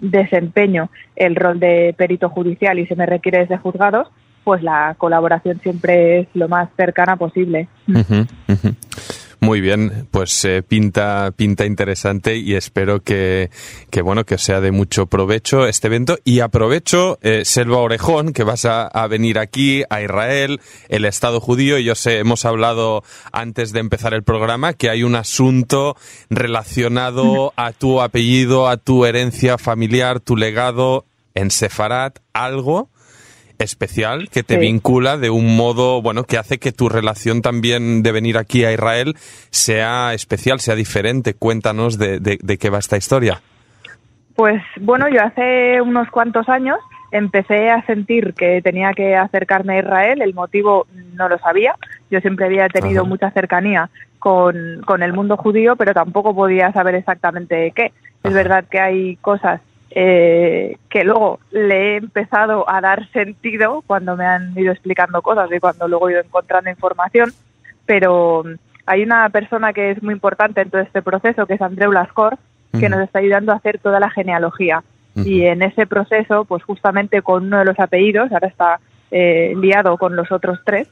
desempeño 0.00 0.90
el 1.16 1.36
rol 1.36 1.58
de 1.60 1.94
perito 1.96 2.28
judicial 2.30 2.78
y 2.78 2.86
se 2.86 2.96
me 2.96 3.06
requiere 3.06 3.40
desde 3.40 3.58
juzgados, 3.58 4.08
pues 4.48 4.62
la 4.62 4.94
colaboración 4.96 5.60
siempre 5.62 6.20
es 6.20 6.28
lo 6.32 6.48
más 6.48 6.70
cercana 6.74 7.16
posible. 7.16 7.68
Muy 9.40 9.60
bien, 9.60 10.08
pues 10.10 10.42
eh, 10.46 10.62
pinta, 10.66 11.32
pinta 11.36 11.66
interesante 11.66 12.38
y 12.38 12.54
espero 12.54 13.02
que, 13.02 13.50
que, 13.90 14.00
bueno, 14.00 14.24
que 14.24 14.38
sea 14.38 14.62
de 14.62 14.72
mucho 14.72 15.04
provecho 15.04 15.66
este 15.66 15.88
evento. 15.88 16.16
Y 16.24 16.40
aprovecho, 16.40 17.18
eh, 17.20 17.44
Selva 17.44 17.76
Orejón, 17.76 18.32
que 18.32 18.42
vas 18.42 18.64
a, 18.64 19.06
venir 19.06 19.38
aquí 19.38 19.82
a 19.90 20.00
Israel, 20.00 20.62
el 20.88 21.04
Estado 21.04 21.42
judío. 21.42 21.78
Yo 21.78 21.94
sé, 21.94 22.18
hemos 22.18 22.46
hablado 22.46 23.02
antes 23.32 23.74
de 23.74 23.80
empezar 23.80 24.14
el 24.14 24.22
programa 24.22 24.72
que 24.72 24.88
hay 24.88 25.02
un 25.02 25.14
asunto 25.14 25.94
relacionado 26.30 27.52
a 27.56 27.72
tu 27.72 28.00
apellido, 28.00 28.66
a 28.66 28.78
tu 28.78 29.04
herencia 29.04 29.58
familiar, 29.58 30.20
tu 30.20 30.38
legado 30.38 31.04
en 31.34 31.50
Sefarat, 31.50 32.20
algo 32.32 32.88
especial 33.64 34.28
que 34.30 34.42
te 34.42 34.58
vincula 34.58 35.16
de 35.16 35.30
un 35.30 35.56
modo, 35.56 36.02
bueno, 36.02 36.24
que 36.24 36.38
hace 36.38 36.58
que 36.58 36.72
tu 36.72 36.88
relación 36.88 37.42
también 37.42 38.02
de 38.02 38.12
venir 38.12 38.38
aquí 38.38 38.64
a 38.64 38.72
Israel 38.72 39.14
sea 39.50 40.14
especial, 40.14 40.60
sea 40.60 40.74
diferente. 40.74 41.34
Cuéntanos 41.34 41.98
de, 41.98 42.20
de, 42.20 42.58
qué 42.58 42.70
va 42.70 42.78
esta 42.78 42.96
historia. 42.96 43.40
Pues 44.34 44.62
bueno, 44.80 45.08
yo 45.08 45.20
hace 45.22 45.80
unos 45.80 46.08
cuantos 46.10 46.48
años 46.48 46.78
empecé 47.10 47.70
a 47.70 47.84
sentir 47.86 48.34
que 48.34 48.62
tenía 48.62 48.92
que 48.92 49.16
acercarme 49.16 49.76
a 49.76 49.78
Israel. 49.80 50.22
El 50.22 50.34
motivo 50.34 50.86
no 51.14 51.28
lo 51.28 51.38
sabía. 51.38 51.74
Yo 52.10 52.20
siempre 52.20 52.46
había 52.46 52.68
tenido 52.68 53.04
mucha 53.04 53.30
cercanía 53.30 53.90
con, 54.18 54.82
con, 54.84 55.02
el 55.02 55.12
mundo 55.12 55.36
judío, 55.36 55.76
pero 55.76 55.94
tampoco 55.94 56.34
podía 56.34 56.72
saber 56.72 56.94
exactamente 56.94 57.72
qué. 57.74 57.92
Es 58.22 58.32
verdad 58.32 58.64
que 58.68 58.80
hay 58.80 59.16
cosas 59.16 59.60
eh, 60.00 60.76
que 60.88 61.02
luego 61.02 61.40
le 61.50 61.74
he 61.74 61.96
empezado 61.96 62.70
a 62.70 62.80
dar 62.80 63.10
sentido 63.10 63.82
cuando 63.84 64.16
me 64.16 64.24
han 64.24 64.56
ido 64.56 64.70
explicando 64.70 65.22
cosas 65.22 65.50
y 65.50 65.58
cuando 65.58 65.88
luego 65.88 66.08
he 66.08 66.12
ido 66.12 66.20
encontrando 66.20 66.70
información, 66.70 67.32
pero 67.84 68.44
hay 68.86 69.02
una 69.02 69.28
persona 69.30 69.72
que 69.72 69.90
es 69.90 70.00
muy 70.00 70.14
importante 70.14 70.60
en 70.60 70.70
todo 70.70 70.82
este 70.82 71.02
proceso, 71.02 71.46
que 71.46 71.54
es 71.54 71.60
Andreu 71.60 71.90
Lascor, 71.90 72.38
que 72.78 72.88
nos 72.88 73.00
está 73.00 73.18
ayudando 73.18 73.50
a 73.50 73.56
hacer 73.56 73.80
toda 73.80 73.98
la 73.98 74.08
genealogía. 74.08 74.84
Y 75.16 75.46
en 75.46 75.62
ese 75.62 75.84
proceso, 75.88 76.44
pues 76.44 76.62
justamente 76.62 77.20
con 77.20 77.46
uno 77.46 77.58
de 77.58 77.64
los 77.64 77.80
apellidos, 77.80 78.30
ahora 78.30 78.46
está 78.46 78.78
eh, 79.10 79.52
liado 79.56 79.98
con 79.98 80.14
los 80.14 80.30
otros 80.30 80.60
tres, 80.64 80.86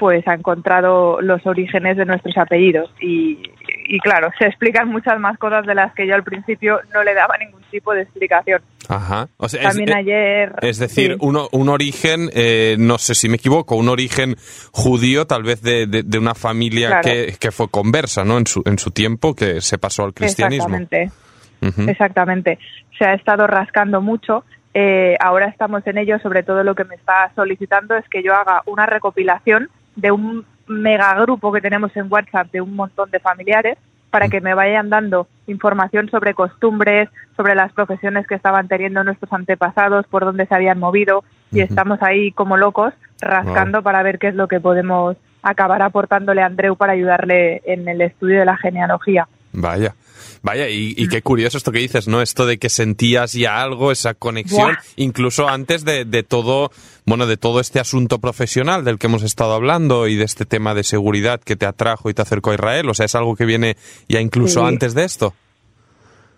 pues 0.00 0.26
ha 0.26 0.32
encontrado 0.32 1.20
los 1.20 1.46
orígenes 1.46 1.98
de 1.98 2.06
nuestros 2.06 2.34
apellidos. 2.38 2.90
Y, 3.02 3.38
y 3.86 3.98
claro, 4.00 4.30
se 4.38 4.46
explican 4.46 4.88
muchas 4.88 5.20
más 5.20 5.36
cosas 5.36 5.66
de 5.66 5.74
las 5.74 5.94
que 5.94 6.06
yo 6.06 6.14
al 6.14 6.24
principio 6.24 6.80
no 6.94 7.04
le 7.04 7.12
daba 7.12 7.36
ningún 7.36 7.60
tipo 7.70 7.92
de 7.92 8.00
explicación. 8.00 8.62
Ajá. 8.88 9.28
También 9.62 9.90
es, 9.90 9.94
ayer. 9.94 10.54
Es 10.62 10.78
decir, 10.78 11.18
un 11.20 11.68
origen, 11.68 12.30
eh, 12.32 12.76
no 12.78 12.96
sé 12.96 13.14
si 13.14 13.28
me 13.28 13.36
equivoco, 13.36 13.76
un 13.76 13.90
origen 13.90 14.36
judío, 14.72 15.26
tal 15.26 15.42
vez 15.42 15.60
de, 15.60 15.86
de, 15.86 16.18
una 16.18 16.34
familia 16.34 17.02
que, 17.02 17.36
que, 17.38 17.50
fue 17.50 17.68
conversa, 17.68 18.24
¿no? 18.24 18.38
En 18.38 18.46
su, 18.46 18.62
en 18.64 18.78
su 18.78 18.92
tiempo, 18.92 19.34
que 19.34 19.60
se 19.60 19.76
pasó 19.76 20.04
al 20.04 20.14
cristianismo. 20.14 20.76
Exactamente. 20.76 21.90
Exactamente. 21.90 22.58
Se 22.98 23.04
ha 23.04 23.12
estado 23.12 23.46
rascando 23.46 24.00
mucho. 24.00 24.44
Eh, 24.72 25.16
ahora 25.20 25.48
estamos 25.48 25.86
en 25.86 25.98
ello. 25.98 26.18
Sobre 26.20 26.42
todo 26.42 26.64
lo 26.64 26.74
que 26.74 26.84
me 26.84 26.94
está 26.94 27.30
solicitando 27.36 27.96
es 27.96 28.08
que 28.08 28.22
yo 28.22 28.32
haga 28.32 28.62
una 28.64 28.86
recopilación 28.86 29.68
de 30.00 30.10
un 30.10 30.44
megagrupo 30.66 31.52
que 31.52 31.60
tenemos 31.60 31.94
en 31.96 32.10
WhatsApp 32.10 32.50
de 32.52 32.60
un 32.60 32.74
montón 32.74 33.10
de 33.10 33.18
familiares 33.18 33.76
para 34.10 34.28
que 34.28 34.40
me 34.40 34.54
vayan 34.54 34.90
dando 34.90 35.28
información 35.46 36.10
sobre 36.10 36.34
costumbres, 36.34 37.08
sobre 37.36 37.54
las 37.54 37.72
profesiones 37.72 38.26
que 38.26 38.34
estaban 38.34 38.66
teniendo 38.68 39.04
nuestros 39.04 39.32
antepasados, 39.32 40.06
por 40.06 40.24
dónde 40.24 40.46
se 40.46 40.54
habían 40.54 40.78
movido. 40.80 41.22
Y 41.52 41.60
estamos 41.60 42.02
ahí 42.02 42.32
como 42.32 42.56
locos 42.56 42.92
rascando 43.20 43.82
para 43.82 44.02
ver 44.02 44.18
qué 44.18 44.28
es 44.28 44.34
lo 44.34 44.48
que 44.48 44.60
podemos 44.60 45.16
acabar 45.42 45.82
aportándole 45.82 46.42
a 46.42 46.46
Andreu 46.46 46.76
para 46.76 46.92
ayudarle 46.92 47.62
en 47.64 47.88
el 47.88 48.00
estudio 48.00 48.40
de 48.40 48.44
la 48.44 48.56
genealogía. 48.56 49.28
Vaya. 49.52 49.94
Vaya, 50.42 50.68
y, 50.70 51.06
qué 51.08 51.20
curioso 51.20 51.58
esto 51.58 51.70
que 51.70 51.80
dices, 51.80 52.08
¿no? 52.08 52.22
Esto 52.22 52.46
de 52.46 52.58
que 52.58 52.70
sentías 52.70 53.34
ya 53.34 53.60
algo, 53.60 53.92
esa 53.92 54.14
conexión, 54.14 54.76
incluso 54.96 55.48
antes 55.48 55.84
de, 55.84 56.06
de, 56.06 56.22
todo, 56.22 56.70
bueno, 57.04 57.26
de 57.26 57.36
todo 57.36 57.60
este 57.60 57.78
asunto 57.78 58.20
profesional 58.20 58.84
del 58.84 58.98
que 58.98 59.06
hemos 59.06 59.22
estado 59.22 59.52
hablando 59.52 60.08
y 60.08 60.16
de 60.16 60.24
este 60.24 60.46
tema 60.46 60.74
de 60.74 60.82
seguridad 60.82 61.40
que 61.40 61.56
te 61.56 61.66
atrajo 61.66 62.08
y 62.08 62.14
te 62.14 62.22
acercó 62.22 62.52
a 62.52 62.54
Israel. 62.54 62.88
O 62.88 62.94
sea, 62.94 63.06
es 63.06 63.14
algo 63.14 63.36
que 63.36 63.44
viene 63.44 63.76
ya 64.08 64.20
incluso 64.20 64.64
antes 64.64 64.94
de 64.94 65.04
esto. 65.04 65.34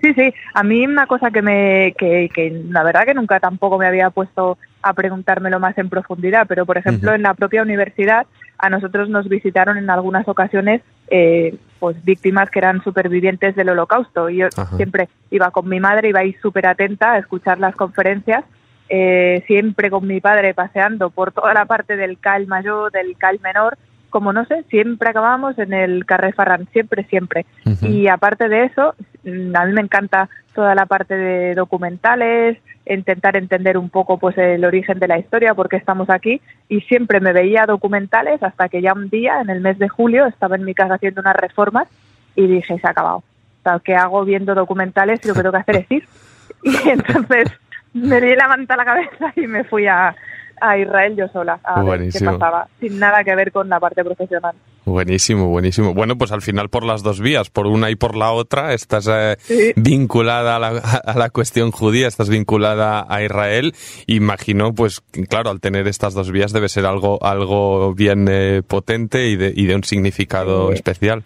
Sí, 0.02 0.12
sí. 0.14 0.35
A 0.54 0.64
mí 0.64 0.85
una 0.85 1.07
cosa 1.07 1.31
que 1.31 1.42
me, 1.42 1.95
que, 1.97 2.28
que 2.35 2.50
la 2.71 2.83
verdad 2.83 3.04
que 3.04 3.14
nunca 3.14 3.38
tampoco 3.38 3.78
me 3.78 3.87
había 3.87 4.11
puesto 4.11 4.59
a 4.83 4.95
preguntármelo 4.95 5.61
más 5.61 5.78
en 5.78 5.88
profundidad, 5.88 6.47
pero 6.49 6.66
por 6.66 6.76
ejemplo 6.76 7.14
en 7.14 7.23
la 7.23 7.35
propia 7.35 7.62
universidad 7.62 8.26
a 8.59 8.69
nosotros 8.69 9.09
nos 9.09 9.28
visitaron 9.28 9.78
en 9.78 9.90
algunas 9.90 10.26
ocasiones 10.26 10.83
eh, 11.14 11.54
pues 11.78 12.02
víctimas 12.04 12.49
que 12.49 12.59
eran 12.59 12.83
supervivientes 12.83 13.54
del 13.54 13.69
holocausto. 13.69 14.31
Y 14.31 14.38
yo 14.38 14.47
siempre 14.76 15.11
iba 15.31 15.50
con 15.50 15.69
mi 15.69 15.78
madre, 15.78 16.09
iba 16.09 16.21
ahí 16.21 16.33
súper 16.40 16.66
atenta 16.66 17.12
a 17.12 17.19
escuchar 17.19 17.59
las 17.59 17.76
conferencias, 17.76 18.45
eh, 18.88 19.45
siempre 19.47 19.90
con 19.90 20.07
mi 20.07 20.21
padre 20.21 20.54
paseando 20.54 21.11
por 21.11 21.33
toda 21.33 21.52
la 21.52 21.66
parte 21.66 21.97
del 21.97 22.19
Cal 22.19 22.47
mayor, 22.47 22.90
del 22.92 23.16
Cal 23.19 23.40
menor, 23.42 23.76
como 24.09 24.33
no 24.33 24.47
sé, 24.47 24.64
siempre 24.71 25.11
acabábamos 25.11 25.59
en 25.59 25.75
el 25.75 26.07
Carré 26.07 26.33
Farran, 26.33 26.66
siempre, 26.73 27.04
siempre. 27.04 27.45
Y 27.83 28.09
aparte 28.09 28.49
de 28.49 28.64
eso, 28.64 28.95
a 29.25 29.64
mí 29.67 29.73
me 29.73 29.81
encanta 29.81 30.29
toda 30.55 30.75
la 30.75 30.87
parte 30.87 31.17
de 31.17 31.55
documentales, 31.55 32.59
intentar 32.87 33.37
entender 33.37 33.79
un 33.79 33.88
poco 33.88 34.19
pues 34.19 34.37
el 34.38 34.64
origen 34.64 34.99
de 34.99 35.09
la 35.09 35.19
historia, 35.19 35.55
por 35.55 35.69
qué 35.69 35.76
estamos 35.76 36.11
aquí, 36.11 36.41
y 36.69 36.81
siempre 36.83 37.21
me 37.21 37.33
veía 37.33 37.67
documentales 37.67 38.43
hasta 38.43 38.69
que 38.69 38.83
ya 38.83 38.93
un 38.93 39.09
día, 39.09 39.41
en 39.41 39.50
el 39.50 39.61
mes 39.61 39.79
de 39.79 39.88
julio, 39.88 40.26
estaba 40.26 40.57
en 40.57 40.64
mi 40.64 40.75
casa 40.75 40.95
haciendo 40.95 41.21
unas 41.21 41.37
reformas 41.37 41.88
y 42.35 42.47
dije, 42.47 42.79
se 42.79 42.87
ha 42.87 42.91
acabado. 42.91 43.19
O 43.19 43.62
sea, 43.62 43.81
¿qué 43.83 43.95
hago 43.95 44.25
viendo 44.25 44.55
documentales 44.55 45.21
y 45.25 45.29
lo 45.29 45.35
que 45.35 45.41
tengo 45.41 45.52
que 45.52 45.59
hacer 45.59 45.76
es 45.76 45.91
ir? 45.91 46.09
Y 46.64 46.91
entonces 46.91 47.50
me 47.93 48.21
di 48.21 48.37
la 48.37 48.47
manta 48.47 48.75
a 48.75 48.76
la 48.76 48.85
cabeza 48.85 49.33
y 49.35 49.49
me 49.49 49.64
fui 49.64 49.87
a, 49.88 50.14
a 50.62 50.78
Israel 50.78 51.16
yo 51.16 51.26
sola, 51.28 51.59
a 51.64 51.83
ver 51.83 52.09
qué 52.11 52.25
pasaba, 52.25 52.69
sin 52.81 52.99
nada 52.99 53.25
que 53.25 53.35
ver 53.35 53.50
con 53.50 53.69
la 53.69 53.81
parte 53.81 54.04
profesional. 54.04 54.54
Buenísimo, 54.85 55.49
buenísimo. 55.49 55.92
Bueno, 55.92 56.16
pues 56.16 56.33
al 56.33 56.42
final 56.42 56.69
por 56.69 56.85
las 56.85 57.02
dos 57.02 57.21
vías, 57.21 57.50
por 57.50 57.66
una 57.66 57.90
y 57.90 57.97
por 57.97 58.16
la 58.16 58.31
otra, 58.33 58.73
estás 58.73 59.09
eh, 59.09 59.37
vinculada 59.76 60.57
a 60.57 60.59
la, 60.59 60.69
a 60.69 61.19
la, 61.19 61.31
cuestión 61.31 61.73
judía, 61.73 62.07
estás 62.07 62.28
vinculada 62.28 63.04
a 63.09 63.23
Israel. 63.23 63.73
Imagino, 64.07 64.73
pues 64.73 65.00
claro, 65.28 65.50
al 65.50 65.61
tener 65.61 65.88
estas 65.88 66.14
dos 66.14 66.31
vías 66.31 66.52
debe 66.52 66.69
ser 66.69 66.87
algo, 66.87 67.19
algo 67.25 67.95
bien 67.95 68.26
eh, 68.31 68.62
potente 68.66 69.26
y 69.28 69.37
de, 69.37 69.52
y 69.54 69.66
de 69.66 69.75
un 69.75 69.85
significado 69.85 70.73
especial. 70.73 71.25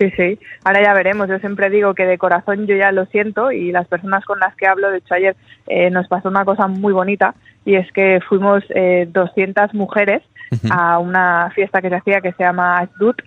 Sí, 0.00 0.10
sí. 0.16 0.38
Ahora 0.64 0.82
ya 0.82 0.94
veremos. 0.94 1.28
Yo 1.28 1.38
siempre 1.40 1.68
digo 1.68 1.94
que 1.94 2.06
de 2.06 2.16
corazón 2.16 2.66
yo 2.66 2.74
ya 2.74 2.90
lo 2.90 3.04
siento 3.06 3.52
y 3.52 3.70
las 3.70 3.86
personas 3.86 4.24
con 4.24 4.38
las 4.40 4.56
que 4.56 4.66
hablo, 4.66 4.90
de 4.90 4.98
hecho 4.98 5.14
ayer 5.14 5.36
eh, 5.66 5.90
nos 5.90 6.08
pasó 6.08 6.28
una 6.28 6.46
cosa 6.46 6.66
muy 6.68 6.94
bonita 6.94 7.34
y 7.64 7.74
es 7.74 7.90
que 7.92 8.20
fuimos 8.28 8.64
eh, 8.70 9.08
200 9.10 9.74
mujeres 9.74 10.22
a 10.70 10.98
una 10.98 11.50
fiesta 11.54 11.80
que 11.80 11.90
se 11.90 11.96
hacía 11.96 12.20
que 12.20 12.32
se 12.32 12.42
llama 12.42 12.78
Ashdut 12.78 13.22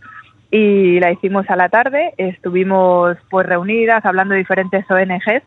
y 0.51 0.99
la 0.99 1.11
hicimos 1.11 1.49
a 1.49 1.55
la 1.55 1.69
tarde. 1.69 2.13
Estuvimos 2.17 3.17
pues 3.29 3.45
reunidas 3.47 4.05
hablando 4.05 4.33
de 4.33 4.39
diferentes 4.39 4.89
ONGs 4.89 5.43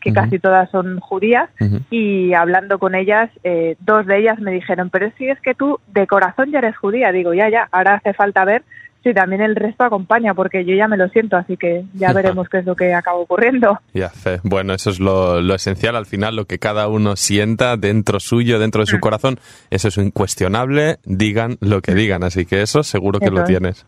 que 0.00 0.12
casi 0.12 0.38
todas 0.38 0.70
son 0.70 0.98
judías, 0.98 1.50
y 1.90 2.32
hablando 2.32 2.78
con 2.78 2.94
ellas, 2.94 3.30
eh, 3.44 3.76
dos 3.80 4.06
de 4.06 4.18
ellas 4.18 4.40
me 4.40 4.50
dijeron, 4.50 4.90
pero 4.90 5.12
si 5.18 5.28
es 5.28 5.38
que 5.40 5.54
tú 5.54 5.78
de 5.88 6.06
corazón 6.06 6.50
ya 6.50 6.58
eres 6.58 6.76
judía, 6.76 7.12
digo, 7.12 7.34
ya, 7.34 7.48
ya, 7.48 7.68
ahora 7.70 7.94
hace 7.94 8.14
falta 8.14 8.44
ver 8.44 8.62
Sí, 9.02 9.14
también 9.14 9.40
el 9.40 9.56
resto 9.56 9.84
acompaña, 9.84 10.34
porque 10.34 10.64
yo 10.64 10.74
ya 10.74 10.86
me 10.86 10.98
lo 10.98 11.08
siento, 11.08 11.36
así 11.36 11.56
que 11.56 11.84
ya 11.94 12.12
veremos 12.14 12.48
qué 12.48 12.58
es 12.58 12.66
lo 12.66 12.76
que 12.76 12.92
acaba 12.92 13.18
ocurriendo. 13.18 13.78
Ya, 13.94 14.10
fe. 14.10 14.40
Bueno, 14.42 14.74
eso 14.74 14.90
es 14.90 15.00
lo, 15.00 15.38
esencial 15.54 15.96
al 15.96 16.06
final, 16.06 16.36
lo 16.36 16.44
que 16.44 16.58
cada 16.58 16.88
uno 16.88 17.16
sienta 17.16 17.76
dentro 17.76 18.20
suyo, 18.20 18.58
dentro 18.58 18.82
de 18.82 18.86
su 18.86 18.96
mm. 18.96 19.00
corazón, 19.00 19.40
eso 19.70 19.88
es 19.88 19.96
incuestionable, 19.96 20.98
digan 21.04 21.56
lo 21.60 21.80
que 21.80 21.94
digan, 21.94 22.24
así 22.24 22.44
que 22.44 22.62
eso 22.62 22.82
seguro 22.82 23.20
que 23.20 23.30
lo 23.30 23.44
tienes. 23.44 23.86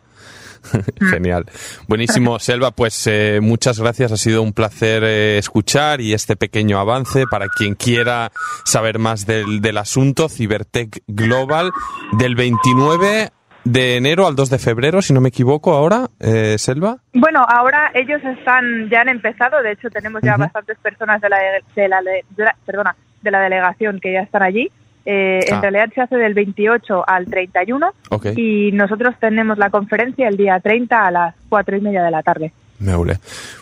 Genial. 1.11 1.47
Buenísimo, 1.88 2.38
Selva. 2.40 2.71
Pues 2.71 3.07
eh, 3.09 3.40
muchas 3.42 3.81
gracias. 3.81 4.12
Ha 4.12 4.16
sido 4.16 4.42
un 4.42 4.52
placer 4.52 5.02
eh, 5.04 5.37
escuchar 5.38 6.00
y 6.00 6.14
este 6.14 6.37
pequeño 6.37 6.78
avance 6.78 7.25
para 7.28 7.49
quien 7.49 7.75
quiera 7.75 8.31
saber 8.64 9.00
más 9.00 9.26
del, 9.26 9.61
del 9.61 9.78
asunto. 9.78 10.28
Cibertech 10.28 11.02
Global 11.09 11.73
del 12.12 12.37
29 12.37 13.33
de 13.64 13.97
enero 13.97 14.26
al 14.26 14.37
2 14.37 14.50
de 14.50 14.59
febrero, 14.59 15.02
si 15.02 15.12
no 15.12 15.21
me 15.21 15.28
equivoco, 15.28 15.73
ahora, 15.73 16.09
eh, 16.21 16.57
Selva. 16.59 16.97
Bueno, 17.12 17.45
ahora 17.49 17.90
ellos 17.95 18.23
están 18.25 18.88
ya 18.90 19.02
han 19.02 19.09
empezado, 19.09 19.62
de 19.62 19.73
hecho 19.73 19.90
tenemos 19.90 20.23
ya 20.23 20.37
bastantes 20.37 20.78
personas 20.78 21.21
de 21.21 21.28
la, 21.28 21.38
de 21.75 21.88
la, 21.88 22.57
perdona, 22.66 22.97
de 23.23 23.31
la 23.31 23.40
delegación 23.40 24.00
que 24.00 24.12
ya 24.12 24.21
están 24.21 24.42
allí. 24.42 24.71
Eh, 25.04 25.40
En 25.49 25.54
ah. 25.54 25.61
realidad 25.61 25.90
se 25.95 26.00
hace 26.00 26.16
del 26.16 26.35
28 26.35 27.04
al 27.07 27.26
31 27.26 27.92
y 28.37 28.71
nosotros 28.73 29.14
tenemos 29.19 29.59
la 29.59 29.71
conferencia 29.71 30.28
el 30.28 30.37
día 30.37 30.61
30 30.61 31.07
a 31.07 31.11
las 31.11 31.35
4 31.49 31.76
y 31.76 31.81
media 31.81 32.04
de 32.04 32.11
la 32.11 32.23
tarde. 32.23 32.52
Meule. 32.82 33.18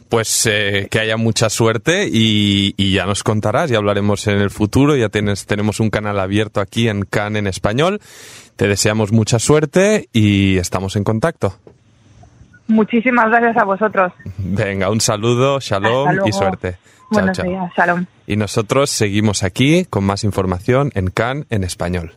Pues 0.08 0.46
eh, 0.50 0.88
que 0.90 0.98
haya 0.98 1.16
mucha 1.16 1.48
suerte 1.50 2.08
y, 2.10 2.74
y, 2.76 2.92
ya 2.92 3.06
nos 3.06 3.22
contarás, 3.22 3.70
ya 3.70 3.78
hablaremos 3.78 4.26
en 4.26 4.38
el 4.38 4.50
futuro, 4.50 4.96
ya 4.96 5.08
tienes, 5.08 5.46
tenemos 5.46 5.78
un 5.78 5.90
canal 5.90 6.18
abierto 6.18 6.60
aquí 6.60 6.88
en 6.88 7.04
CAN 7.04 7.36
en 7.36 7.46
español. 7.46 8.00
Te 8.56 8.66
deseamos 8.66 9.12
mucha 9.12 9.38
suerte 9.38 10.08
y 10.12 10.56
estamos 10.56 10.96
en 10.96 11.04
contacto. 11.04 11.54
Muchísimas 12.70 13.28
gracias 13.28 13.56
a 13.56 13.64
vosotros. 13.64 14.12
Venga, 14.38 14.90
un 14.90 15.00
saludo, 15.00 15.60
shalom 15.60 16.26
y 16.26 16.32
suerte. 16.32 16.76
Buenos 17.10 17.42
días, 17.42 17.72
shalom. 17.76 18.06
Y 18.26 18.36
nosotros 18.36 18.90
seguimos 18.90 19.42
aquí 19.42 19.84
con 19.84 20.04
más 20.04 20.22
información 20.22 20.92
en 20.94 21.10
CAN 21.10 21.46
en 21.50 21.64
español. 21.64 22.12